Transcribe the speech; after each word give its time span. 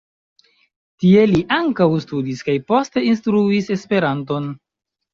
Tie 1.03 1.25
li 1.33 1.43
ankaŭ 1.59 1.87
studis 2.07 2.43
kaj 2.49 2.57
poste 2.75 3.07
instruis 3.13 3.73
Esperanton. 3.81 4.53